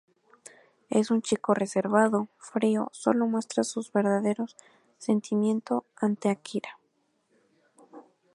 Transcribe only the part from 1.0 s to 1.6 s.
un chico